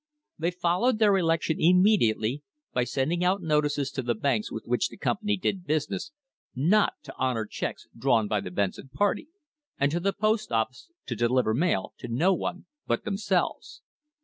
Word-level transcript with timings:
They 0.39 0.49
fol 0.49 0.81
lowed 0.81 0.97
their 0.97 1.15
election 1.15 1.57
immediately 1.59 2.41
by 2.73 2.85
sending 2.85 3.23
out 3.23 3.43
notices 3.43 3.91
to 3.91 4.01
the 4.01 4.15
banks 4.15 4.51
with 4.51 4.63
which 4.65 4.89
the 4.89 4.97
company 4.97 5.37
did 5.37 5.63
business 5.63 6.11
not 6.55 6.93
to 7.03 7.15
honour 7.19 7.45
checks 7.45 7.85
drawn 7.95 8.27
by 8.27 8.39
the 8.41 8.49
Benson 8.49 8.89
party, 8.89 9.27
and 9.79 9.91
to 9.91 9.99
the 9.99 10.11
post 10.13 10.51
office 10.51 10.89
to 11.05 11.15
deliver 11.15 11.53
mail 11.53 11.93
to 11.99 12.07
no 12.07 12.33
one 12.33 12.65
but 12.87 13.03
themselves. 13.05 13.83